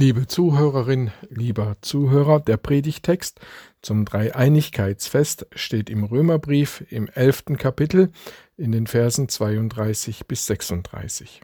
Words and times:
Liebe 0.00 0.26
Zuhörerin, 0.26 1.10
lieber 1.28 1.76
Zuhörer, 1.82 2.40
der 2.40 2.56
Predigtext 2.56 3.38
zum 3.82 4.06
Dreieinigkeitsfest 4.06 5.46
steht 5.54 5.90
im 5.90 6.04
Römerbrief 6.04 6.82
im 6.88 7.06
elften 7.08 7.58
Kapitel 7.58 8.10
in 8.56 8.72
den 8.72 8.86
Versen 8.86 9.28
32 9.28 10.26
bis 10.26 10.46
36. 10.46 11.42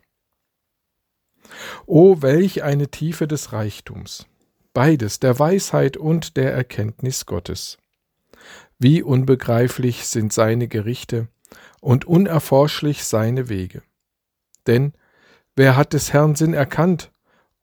O 1.84 2.22
welch 2.22 2.62
eine 2.62 2.90
Tiefe 2.90 3.28
des 3.28 3.52
Reichtums, 3.52 4.24
beides 4.73 5.20
der 5.20 5.38
Weisheit 5.38 5.98
und 5.98 6.38
der 6.38 6.54
Erkenntnis 6.54 7.27
Gottes. 7.27 7.77
Wie 8.78 9.02
unbegreiflich 9.02 10.06
sind 10.06 10.32
seine 10.32 10.66
Gerichte 10.66 11.28
und 11.82 12.06
unerforschlich 12.06 13.04
seine 13.04 13.50
Wege. 13.50 13.82
Denn 14.66 14.95
wer 15.56 15.77
hat 15.77 15.92
des 15.92 16.14
Herrn 16.14 16.36
Sinn 16.36 16.54
erkannt, 16.54 17.12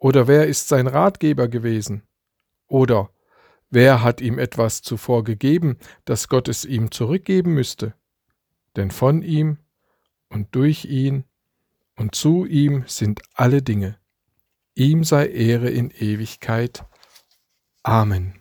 oder 0.04 0.28
wer 0.28 0.48
ist 0.48 0.68
sein 0.68 0.88
Ratgeber 0.88 1.48
gewesen? 1.48 2.04
Oder 2.68 3.10
wer 3.70 4.04
hat 4.04 4.20
ihm 4.20 4.38
etwas 4.38 4.82
zuvor 4.82 5.24
gegeben, 5.24 5.78
dass 6.04 6.28
Gott 6.28 6.50
es 6.50 6.66
ihm 6.66 6.92
zurückgeben 6.92 7.54
müsste? 7.54 7.94
Denn 8.76 8.92
von 8.92 9.22
ihm 9.22 9.60
und 10.28 10.54
durch 10.56 10.84
ihn 10.84 11.24
und 11.96 12.16
zu 12.16 12.44
ihm 12.46 12.84
sind 12.86 13.22
alle 13.34 13.62
Dinge. 13.62 13.98
Ihm 14.76 15.06
sei 15.06 15.28
Ehre 15.28 15.70
in 15.70 15.90
Ewigkeit. 15.90 16.84
Amen. 17.84 18.38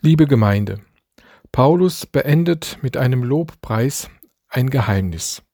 Liebe 0.00 0.26
Gemeinde, 0.26 0.80
Paulus 1.52 2.04
beendet 2.04 2.78
mit 2.82 2.96
einem 2.96 3.22
Lobpreis 3.22 4.10
ein 4.48 4.70
Geheimnis 4.70 5.44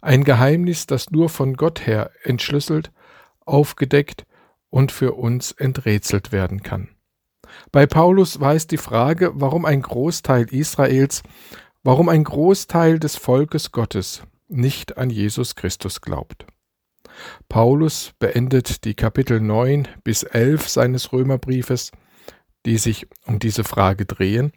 ein 0.00 0.24
Geheimnis, 0.24 0.86
das 0.86 1.10
nur 1.10 1.28
von 1.28 1.54
Gott 1.54 1.86
her 1.86 2.10
entschlüsselt, 2.22 2.92
aufgedeckt 3.44 4.26
und 4.70 4.92
für 4.92 5.14
uns 5.14 5.52
enträtselt 5.52 6.32
werden 6.32 6.62
kann. 6.62 6.90
Bei 7.72 7.86
Paulus 7.86 8.40
war 8.40 8.54
es 8.54 8.66
die 8.66 8.76
Frage, 8.76 9.32
warum 9.34 9.64
ein 9.64 9.82
Großteil 9.82 10.46
Israels, 10.52 11.22
warum 11.82 12.08
ein 12.08 12.24
Großteil 12.24 12.98
des 12.98 13.16
Volkes 13.16 13.72
Gottes 13.72 14.22
nicht 14.48 14.96
an 14.98 15.10
Jesus 15.10 15.54
Christus 15.54 16.00
glaubt. 16.00 16.46
Paulus 17.48 18.12
beendet 18.18 18.84
die 18.84 18.94
Kapitel 18.94 19.40
9 19.40 19.88
bis 20.04 20.22
11 20.22 20.68
seines 20.68 21.12
Römerbriefes, 21.12 21.90
die 22.66 22.78
sich 22.78 23.06
um 23.26 23.38
diese 23.38 23.64
Frage 23.64 24.06
drehen, 24.06 24.52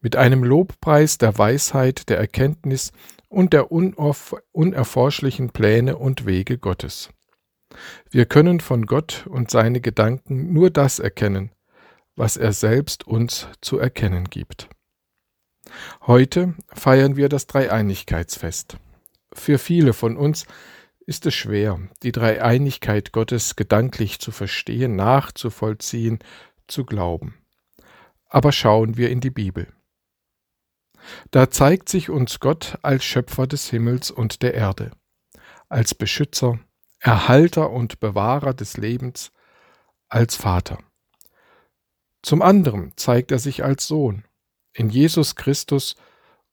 mit 0.00 0.16
einem 0.16 0.42
Lobpreis 0.42 1.18
der 1.18 1.38
Weisheit, 1.38 2.08
der 2.08 2.18
Erkenntnis 2.18 2.92
und 3.32 3.54
der 3.54 3.72
unerforschlichen 3.72 5.50
Pläne 5.50 5.96
und 5.96 6.26
Wege 6.26 6.58
Gottes. 6.58 7.10
Wir 8.10 8.26
können 8.26 8.60
von 8.60 8.84
Gott 8.84 9.26
und 9.26 9.50
seine 9.50 9.80
Gedanken 9.80 10.52
nur 10.52 10.70
das 10.70 10.98
erkennen, 10.98 11.50
was 12.14 12.36
er 12.36 12.52
selbst 12.52 13.06
uns 13.06 13.48
zu 13.62 13.78
erkennen 13.78 14.28
gibt. 14.28 14.68
Heute 16.06 16.54
feiern 16.74 17.16
wir 17.16 17.30
das 17.30 17.46
Dreieinigkeitsfest. 17.46 18.76
Für 19.32 19.58
viele 19.58 19.94
von 19.94 20.18
uns 20.18 20.46
ist 21.06 21.24
es 21.24 21.34
schwer, 21.34 21.80
die 22.02 22.12
Dreieinigkeit 22.12 23.12
Gottes 23.12 23.56
gedanklich 23.56 24.18
zu 24.18 24.30
verstehen, 24.30 24.94
nachzuvollziehen, 24.94 26.18
zu 26.66 26.84
glauben. 26.84 27.34
Aber 28.28 28.52
schauen 28.52 28.98
wir 28.98 29.08
in 29.08 29.20
die 29.20 29.30
Bibel. 29.30 29.72
Da 31.30 31.50
zeigt 31.50 31.88
sich 31.88 32.10
uns 32.10 32.40
Gott 32.40 32.78
als 32.82 33.04
Schöpfer 33.04 33.46
des 33.46 33.68
Himmels 33.70 34.10
und 34.10 34.42
der 34.42 34.54
Erde, 34.54 34.92
als 35.68 35.94
Beschützer, 35.94 36.58
Erhalter 36.98 37.70
und 37.70 38.00
Bewahrer 38.00 38.54
des 38.54 38.76
Lebens, 38.76 39.32
als 40.08 40.36
Vater. 40.36 40.78
Zum 42.22 42.42
anderen 42.42 42.92
zeigt 42.96 43.32
er 43.32 43.38
sich 43.38 43.64
als 43.64 43.86
Sohn, 43.86 44.24
in 44.72 44.88
Jesus 44.88 45.34
Christus 45.34 45.96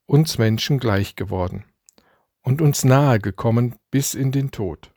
uns 0.06 0.38
Menschen 0.40 0.79
gleich 0.79 1.16
geworden 1.16 1.66
und 2.41 2.62
uns 2.62 2.84
nahe 2.84 3.19
gekommen 3.19 3.75
bis 3.91 4.16
in 4.16 4.31
den 4.31 4.50
Tod. 4.50 4.91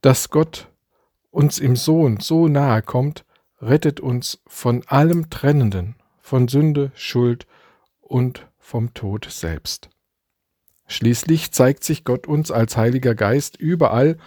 Dass 0.00 0.30
Gott 0.30 0.68
uns 1.30 1.58
im 1.58 1.74
Sohn 1.74 2.20
so 2.20 2.46
nahe 2.46 2.82
kommt, 2.82 3.24
rettet 3.60 3.98
uns 3.98 4.40
von 4.46 4.86
allem 4.86 5.30
Trennenden, 5.30 5.96
von 6.20 6.48
Sünde, 6.48 6.92
Schuld 6.94 7.46
und 8.04 8.46
vom 8.58 8.94
Tod 8.94 9.26
selbst. 9.30 9.90
Schließlich 10.86 11.52
zeigt 11.52 11.84
sich 11.84 12.04
Gott 12.04 12.26
uns 12.26 12.50
als 12.50 12.76
Heiliger 12.76 13.14
Geist 13.14 13.56
überall 13.56 14.18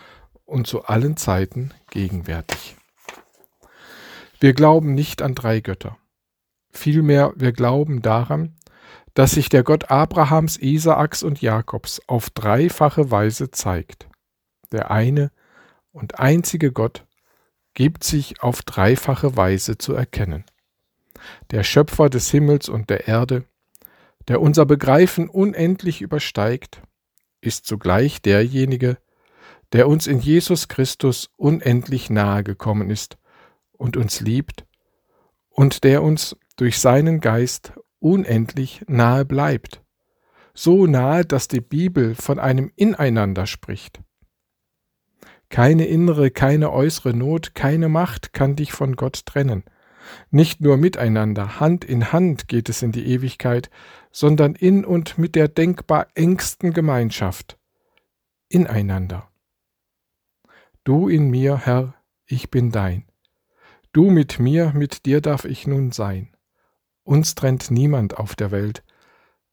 und 0.46 0.68
zu 0.68 0.86
allen 0.86 1.18
Zeiten 1.18 1.74
gegenwärtig. 1.92 2.76
Wir 4.40 4.54
glauben 4.54 4.94
nicht 4.94 5.22
an 5.22 5.36
drei 5.36 5.62
Götter. 5.62 5.98
Vielmehr 6.70 7.34
wir 7.36 7.52
glauben 7.52 8.02
daran, 8.02 8.56
dass 9.14 9.32
sich 9.32 9.50
der 9.50 9.64
Gott 9.64 9.90
Abrahams, 9.90 10.58
Isaaks 10.58 11.24
und 11.24 11.42
Jakobs 11.42 12.02
auf 12.08 12.30
dreifache 12.30 13.10
Weise 13.10 13.50
zeigt. 13.50 14.08
Der 14.72 14.92
eine 14.92 15.32
und 15.92 16.20
einzige 16.20 16.72
Gott 16.72 17.06
gibt 17.74 18.04
sich 18.04 18.42
auf 18.44 18.62
dreifache 18.62 19.36
Weise 19.36 19.78
zu 19.78 19.94
erkennen. 19.94 20.44
Der 21.50 21.64
Schöpfer 21.64 22.10
des 22.10 22.30
Himmels 22.30 22.70
und 22.70 22.90
der 22.90 23.08
Erde, 23.08 23.46
der 24.28 24.42
unser 24.42 24.66
Begreifen 24.66 25.30
unendlich 25.30 26.02
übersteigt, 26.02 26.82
ist 27.42 27.66
zugleich 27.66 28.22
derjenige, 28.22 28.98
der 29.74 29.88
uns 29.88 30.08
in 30.08 30.20
Jesus 30.20 30.68
Christus 30.68 31.30
unendlich 31.38 32.10
nahe 32.10 32.44
gekommen 32.44 32.90
ist 32.90 33.18
und 33.72 33.98
uns 33.98 34.22
liebt 34.22 34.66
und 35.50 35.84
der 35.84 36.04
uns 36.04 36.36
durch 36.56 36.80
seinen 36.80 37.20
Geist 37.20 37.74
unendlich 38.00 38.84
nahe 38.88 39.26
bleibt, 39.26 39.84
so 40.54 40.88
nahe, 40.88 41.26
dass 41.26 41.48
die 41.48 41.62
Bibel 41.62 42.16
von 42.16 42.40
einem 42.40 42.72
Ineinander 42.76 43.46
spricht. 43.46 44.02
Keine 45.50 45.86
innere, 45.86 46.32
keine 46.32 46.72
äußere 46.72 47.14
Not, 47.14 47.56
keine 47.56 47.90
Macht 47.90 48.34
kann 48.34 48.56
dich 48.56 48.74
von 48.74 48.96
Gott 48.96 49.26
trennen. 49.26 49.64
Nicht 50.30 50.62
nur 50.62 50.78
miteinander, 50.78 51.60
Hand 51.60 51.86
in 51.86 52.12
Hand 52.12 52.48
geht 52.48 52.70
es 52.70 52.82
in 52.82 52.92
die 52.92 53.08
Ewigkeit, 53.08 53.70
sondern 54.12 54.56
in 54.56 54.86
und 54.86 55.18
mit 55.18 55.36
der 55.36 55.48
denkbar 55.48 56.08
engsten 56.16 56.74
Gemeinschaft, 56.74 57.58
ineinander. 58.50 59.30
Du 60.84 61.08
in 61.10 61.30
mir, 61.30 61.58
Herr, 61.66 61.96
ich 62.26 62.50
bin 62.50 62.72
dein. 62.72 63.06
Du 63.92 64.10
mit 64.10 64.40
mir, 64.40 64.74
mit 64.74 65.06
dir 65.06 65.22
darf 65.22 65.46
ich 65.46 65.68
nun 65.68 65.92
sein. 65.92 66.36
Uns 67.04 67.36
trennt 67.36 67.72
niemand 67.72 68.18
auf 68.18 68.36
der 68.36 68.52
Welt, 68.52 68.84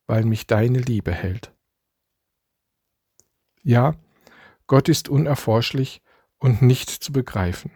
weil 0.07 0.25
mich 0.25 0.47
deine 0.47 0.81
Liebe 0.81 1.13
hält. 1.13 1.53
Ja, 3.63 3.95
Gott 4.67 4.89
ist 4.89 5.09
unerforschlich 5.09 6.03
und 6.39 6.63
nicht 6.63 6.91
zu 6.91 7.13
begreifen. 7.13 7.71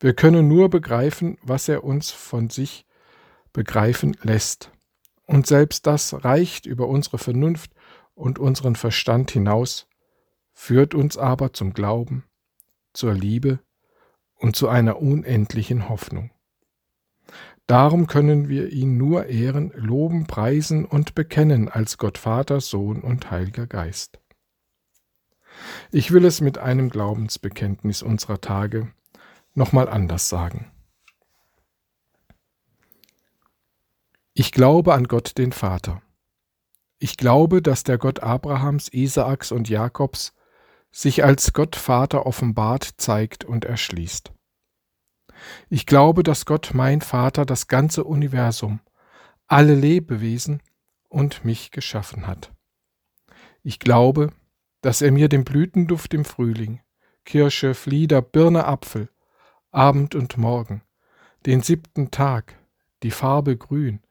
Wir 0.00 0.14
können 0.14 0.48
nur 0.48 0.70
begreifen, 0.70 1.38
was 1.42 1.68
er 1.68 1.84
uns 1.84 2.10
von 2.10 2.50
sich 2.50 2.86
begreifen 3.52 4.16
lässt. 4.22 4.70
Und 5.26 5.46
selbst 5.46 5.86
das 5.86 6.24
reicht 6.24 6.66
über 6.66 6.88
unsere 6.88 7.18
Vernunft 7.18 7.72
und 8.14 8.38
unseren 8.38 8.76
Verstand 8.76 9.30
hinaus, 9.30 9.86
führt 10.52 10.94
uns 10.94 11.16
aber 11.16 11.52
zum 11.52 11.72
Glauben, 11.72 12.24
zur 12.92 13.14
Liebe 13.14 13.60
und 14.36 14.56
zu 14.56 14.68
einer 14.68 15.00
unendlichen 15.00 15.88
Hoffnung. 15.88 16.30
Darum 17.66 18.06
können 18.06 18.48
wir 18.48 18.70
ihn 18.70 18.98
nur 18.98 19.26
ehren, 19.26 19.72
loben, 19.74 20.26
preisen 20.26 20.84
und 20.84 21.14
bekennen 21.14 21.68
als 21.68 21.96
Gott 21.96 22.18
Vater, 22.18 22.60
Sohn 22.60 23.00
und 23.00 23.30
Heiliger 23.30 23.66
Geist. 23.66 24.18
Ich 25.90 26.10
will 26.12 26.24
es 26.24 26.40
mit 26.40 26.58
einem 26.58 26.90
Glaubensbekenntnis 26.90 28.02
unserer 28.02 28.40
Tage 28.40 28.92
nochmal 29.54 29.88
anders 29.88 30.28
sagen. 30.28 30.70
Ich 34.34 34.52
glaube 34.52 34.94
an 34.94 35.08
Gott 35.08 35.36
den 35.36 35.52
Vater. 35.52 36.00
Ich 36.98 37.16
glaube, 37.16 37.60
dass 37.60 37.84
der 37.84 37.98
Gott 37.98 38.20
Abrahams, 38.20 38.88
Isaaks 38.88 39.52
und 39.52 39.68
Jakobs 39.68 40.32
sich 40.90 41.24
als 41.24 41.52
Gott 41.52 41.76
Vater 41.76 42.26
offenbart, 42.26 42.94
zeigt 42.96 43.44
und 43.44 43.64
erschließt. 43.64 44.32
Ich 45.68 45.86
glaube, 45.86 46.22
dass 46.22 46.46
Gott 46.46 46.70
mein 46.74 47.00
Vater 47.00 47.44
das 47.44 47.66
ganze 47.66 48.04
Universum, 48.04 48.80
alle 49.48 49.74
Lebewesen 49.74 50.62
und 51.08 51.44
mich 51.44 51.70
geschaffen 51.70 52.26
hat. 52.26 52.52
Ich 53.62 53.78
glaube, 53.78 54.32
dass 54.80 55.02
er 55.02 55.12
mir 55.12 55.28
den 55.28 55.44
Blütenduft 55.44 56.14
im 56.14 56.24
Frühling, 56.24 56.80
Kirsche, 57.24 57.74
Flieder, 57.74 58.22
Birne, 58.22 58.64
Apfel, 58.64 59.08
Abend 59.72 60.14
und 60.14 60.36
Morgen, 60.36 60.82
den 61.46 61.62
siebten 61.62 62.10
Tag, 62.10 62.58
die 63.02 63.10
Farbe 63.10 63.56
grün, 63.56 64.02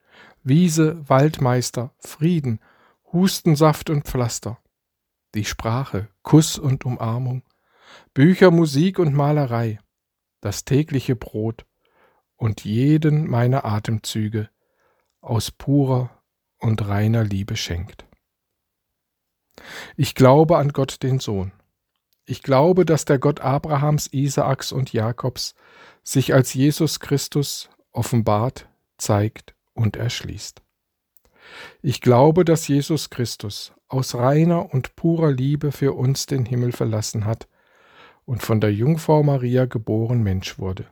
Wiese, 0.44 1.08
Waldmeister, 1.08 1.94
Frieden, 2.00 2.60
Hustensaft 3.14 3.92
und 3.92 4.08
Pflaster, 4.08 4.58
die 5.36 5.46
Sprache, 5.46 6.10
Kuss 6.24 6.58
und 6.58 6.84
Umarmung, 6.84 7.44
Bücher, 8.16 8.50
Musik 8.50 8.98
und 8.98 9.14
Malerei, 9.14 9.80
das 10.42 10.66
tägliche 10.66 11.16
Brot. 11.16 11.66
Und 12.36 12.64
jeden 12.64 13.30
meiner 13.30 13.64
Atemzüge 13.64 14.50
aus 15.20 15.52
purer 15.52 16.10
und 16.58 16.88
reiner 16.88 17.24
Liebe 17.24 17.56
schenkt. 17.56 18.08
Ich 19.96 20.16
glaube 20.16 20.58
an 20.58 20.70
Gott 20.70 21.04
den 21.04 21.20
Sohn. 21.20 21.52
Ich 22.32 22.44
glaube, 22.44 22.86
dass 22.86 23.04
der 23.04 23.20
Gott 23.20 23.42
Abrahams, 23.42 24.08
Isaaks 24.14 24.72
und 24.72 24.94
Jakobs 24.94 25.54
sich 26.02 26.34
als 26.34 26.54
Jesus 26.54 27.02
Christus 27.02 27.70
offenbart, 27.92 28.70
zeigt 28.98 29.54
und 29.74 29.98
erschließt. 29.98 30.62
Ich 31.82 32.00
glaube, 32.00 32.46
dass 32.46 32.70
Jesus 32.70 33.10
Christus 33.10 33.74
aus 33.90 34.16
reiner 34.16 34.74
und 34.74 34.96
purer 34.96 35.30
Liebe 35.30 35.74
für 35.74 35.92
uns 35.92 36.26
den 36.26 36.46
Himmel 36.46 36.72
verlassen 36.72 37.26
hat 37.26 37.50
und 38.24 38.42
von 38.42 38.62
der 38.62 38.72
Jungfrau 38.72 39.24
Maria 39.24 39.66
geboren 39.66 40.24
Mensch 40.24 40.58
wurde, 40.58 40.86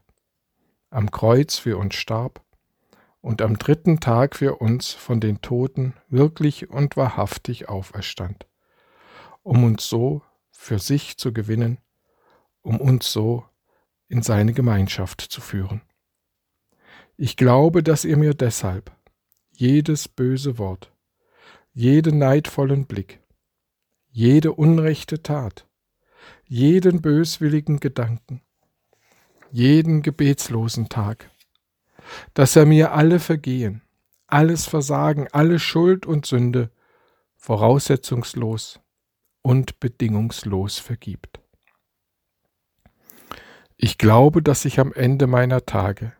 am 0.89 1.09
Kreuz 1.09 1.57
für 1.57 1.77
uns 1.77 1.95
starb 1.95 2.41
und 3.21 3.41
am 3.41 3.57
dritten 3.57 4.01
Tag 4.01 4.35
für 4.35 4.55
uns 4.55 4.91
von 4.91 5.21
den 5.21 5.41
Toten 5.41 5.93
wirklich 6.09 6.69
und 6.69 6.97
wahrhaftig 6.97 7.69
auferstand, 7.69 8.45
um 9.41 9.63
uns 9.63 9.87
so 9.87 10.21
für 10.59 10.77
sich 10.77 11.17
zu 11.17 11.31
gewinnen, 11.31 11.77
um 12.61 12.81
uns 12.81 13.13
so 13.13 13.45
in 14.09 14.21
seine 14.21 14.51
Gemeinschaft 14.51 15.21
zu 15.21 15.39
führen. 15.39 15.81
Ich 17.15 17.37
glaube, 17.37 17.81
dass 17.81 18.03
ihr 18.03 18.17
mir 18.17 18.33
deshalb 18.33 18.91
jedes 19.51 20.09
böse 20.09 20.57
Wort, 20.57 20.91
jeden 21.71 22.17
neidvollen 22.17 22.87
Blick, 22.87 23.21
jede 24.09 24.51
unrechte 24.51 25.23
Tat, 25.23 25.65
jeden 26.45 27.01
böswilligen 27.01 27.79
Gedanken, 27.79 28.41
jeden 29.51 30.01
gebetslosen 30.01 30.89
Tag, 30.89 31.31
dass 32.33 32.57
er 32.57 32.65
mir 32.65 32.91
alle 32.91 33.21
Vergehen, 33.21 33.81
alles 34.27 34.65
Versagen, 34.65 35.29
alle 35.31 35.57
Schuld 35.57 36.05
und 36.05 36.25
Sünde 36.25 36.69
voraussetzungslos 37.37 38.81
und 39.41 39.79
bedingungslos 39.79 40.79
vergibt. 40.79 41.39
Ich 43.77 43.97
glaube, 43.97 44.41
dass 44.41 44.65
ich 44.65 44.79
am 44.79 44.91
Ende 44.93 45.27
meiner 45.27 45.65
Tage 45.65 46.13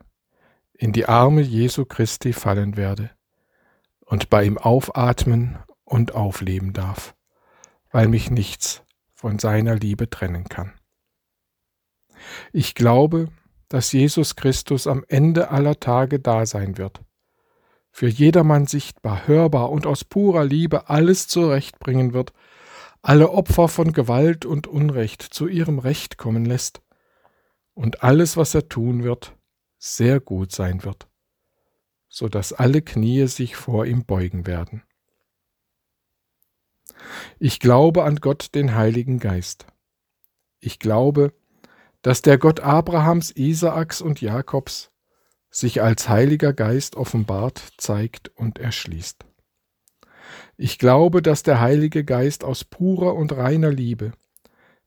in 0.74 0.94
die 0.94 1.08
Arme 1.08 1.42
Jesu 1.42 1.86
Christi 1.86 2.32
fallen 2.32 2.78
werde 2.78 3.12
und 4.06 4.30
bei 4.30 4.46
ihm 4.46 4.58
aufatmen 4.58 5.60
und 5.84 6.16
aufleben 6.16 6.72
darf, 6.72 7.16
weil 7.92 8.08
mich 8.08 8.32
nichts 8.32 8.84
von 9.14 9.40
seiner 9.40 9.76
Liebe 9.76 10.10
trennen 10.10 10.46
kann. 10.46 10.72
Ich 12.54 12.76
glaube, 12.76 13.28
dass 13.68 13.92
Jesus 13.92 14.36
Christus 14.36 14.88
am 14.88 15.04
Ende 15.08 15.52
aller 15.52 15.80
Tage 15.80 16.20
da 16.20 16.46
sein 16.46 16.78
wird, 16.78 17.02
für 17.92 18.08
jedermann 18.08 18.66
sichtbar, 18.66 19.28
hörbar 19.28 19.70
und 19.70 19.86
aus 19.86 20.04
purer 20.06 20.46
Liebe 20.46 20.90
alles 20.90 21.28
zurechtbringen 21.28 22.14
wird, 22.14 22.34
alle 23.02 23.32
Opfer 23.32 23.68
von 23.68 23.94
Gewalt 23.94 24.46
und 24.46 24.68
Unrecht 24.68 25.22
zu 25.22 25.48
ihrem 25.48 25.80
Recht 25.80 26.18
kommen 26.18 26.46
lässt 26.46 26.82
und 27.74 28.04
alles, 28.04 28.38
was 28.38 28.54
er 28.54 28.68
tun 28.68 29.04
wird, 29.04 29.36
sehr 29.78 30.20
gut 30.20 30.52
sein 30.52 30.84
wird 30.84 31.10
so 32.10 32.28
dass 32.28 32.52
alle 32.52 32.82
Knie 32.82 33.28
sich 33.28 33.56
vor 33.56 33.86
ihm 33.86 34.04
beugen 34.04 34.48
werden. 34.48 34.84
Ich 37.38 37.60
glaube 37.60 38.04
an 38.04 38.18
Gott, 38.18 38.56
den 38.56 38.76
Heiligen 38.76 39.20
Geist. 39.20 39.68
Ich 40.60 40.80
glaube, 40.80 41.34
dass 42.02 42.22
der 42.22 42.38
Gott 42.38 42.60
Abrahams, 42.60 43.32
Isaaks 43.32 44.02
und 44.02 44.20
Jakobs 44.20 44.92
sich 45.52 45.82
als 45.82 46.10
Heiliger 46.10 46.52
Geist 46.52 46.96
offenbart, 46.96 47.62
zeigt 47.78 48.30
und 48.36 48.60
erschließt. 48.60 49.26
Ich 50.58 50.80
glaube, 50.80 51.22
dass 51.22 51.44
der 51.44 51.60
Heilige 51.60 52.04
Geist 52.04 52.44
aus 52.44 52.64
purer 52.64 53.16
und 53.16 53.34
reiner 53.34 53.72
Liebe 53.72 54.12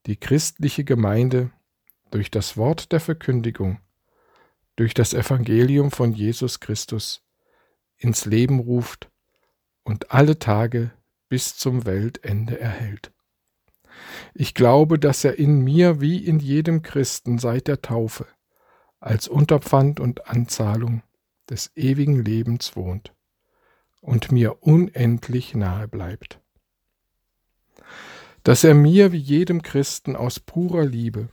die 0.06 0.16
christliche 0.16 0.84
Gemeinde 0.84 1.50
durch 2.10 2.30
das 2.30 2.56
Wort 2.56 2.92
der 2.92 3.00
Verkündigung 3.00 3.78
durch 4.76 4.94
das 4.94 5.14
Evangelium 5.14 5.90
von 5.90 6.12
Jesus 6.12 6.60
Christus 6.60 7.22
ins 7.96 8.24
Leben 8.24 8.58
ruft 8.58 9.10
und 9.84 10.10
alle 10.10 10.38
Tage 10.38 10.92
bis 11.28 11.56
zum 11.56 11.86
Weltende 11.86 12.58
erhält. 12.58 13.12
Ich 14.34 14.54
glaube, 14.54 14.98
dass 14.98 15.24
er 15.24 15.38
in 15.38 15.60
mir 15.60 16.00
wie 16.00 16.24
in 16.24 16.38
jedem 16.38 16.82
Christen 16.82 17.38
seit 17.38 17.68
der 17.68 17.82
Taufe 17.82 18.26
als 18.98 19.28
Unterpfand 19.28 20.00
und 20.00 20.28
Anzahlung 20.28 21.02
des 21.48 21.70
ewigen 21.76 22.24
Lebens 22.24 22.76
wohnt 22.76 23.12
und 24.02 24.30
mir 24.30 24.62
unendlich 24.62 25.54
nahe 25.54 25.88
bleibt. 25.88 26.40
Dass 28.42 28.64
er 28.64 28.74
mir 28.74 29.12
wie 29.12 29.18
jedem 29.18 29.62
Christen 29.62 30.16
aus 30.16 30.40
purer 30.40 30.84
Liebe 30.84 31.30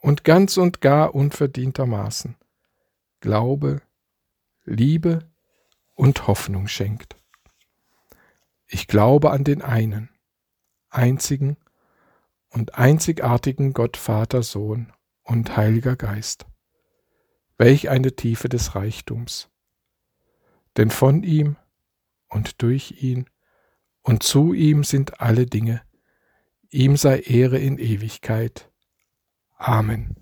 und 0.00 0.24
ganz 0.24 0.56
und 0.56 0.80
gar 0.80 1.14
unverdientermaßen 1.14 2.36
Glaube, 3.20 3.82
Liebe 4.64 5.28
und 5.94 6.26
Hoffnung 6.26 6.68
schenkt. 6.68 7.16
Ich 8.66 8.86
glaube 8.86 9.30
an 9.30 9.44
den 9.44 9.60
einen, 9.60 10.08
einzigen 10.88 11.56
und 12.48 12.76
einzigartigen 12.76 13.72
Gott 13.72 13.96
Vater, 13.96 14.42
Sohn 14.42 14.92
und 15.22 15.56
Heiliger 15.56 15.96
Geist. 15.96 16.46
Welch 17.56 17.88
eine 17.88 18.14
Tiefe 18.14 18.48
des 18.48 18.74
Reichtums. 18.74 19.50
Denn 20.78 20.90
von 20.90 21.24
ihm 21.24 21.56
und 22.28 22.62
durch 22.62 23.02
ihn 23.02 23.28
und 24.02 24.22
zu 24.22 24.52
ihm 24.54 24.84
sind 24.84 25.20
alle 25.20 25.44
Dinge. 25.44 25.82
Ihm 26.70 26.96
sei 26.96 27.18
Ehre 27.18 27.58
in 27.58 27.78
Ewigkeit. 27.78 28.70
Amen. 29.56 30.14